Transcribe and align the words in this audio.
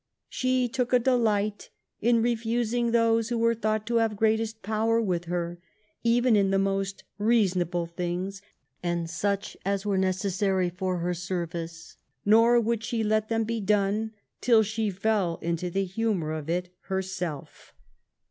"She 0.41 0.67
took 0.67 0.93
a 0.93 0.97
delight 0.97 1.69
in 1.99 2.23
refusing 2.23 2.89
those 2.89 3.29
who 3.29 3.37
were 3.37 3.53
thought 3.53 3.85
to 3.85 3.97
have 3.97 4.15
greatest 4.15 4.63
power 4.63 4.99
with 4.99 5.25
her, 5.25 5.59
even 6.03 6.35
in 6.35 6.49
the 6.49 6.57
most 6.57 7.03
reasonable 7.19 7.85
things, 7.85 8.41
and 8.81 9.07
such 9.07 9.55
as 9.63 9.85
were 9.85 9.99
necessary 9.99 10.71
for 10.71 10.97
her 10.97 11.13
service; 11.13 11.97
nor 12.25 12.59
would 12.59 12.91
let 12.91 13.29
them 13.29 13.43
be 13.43 13.59
done 13.61 14.13
till 14.41 14.63
she 14.63 14.89
fell 14.89 15.37
into 15.43 15.69
the 15.69 15.83
humour 15.85 16.31
of 16.31 16.49
it 16.49 16.73
herself." 16.85 17.75